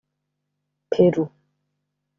Peru 0.89 1.29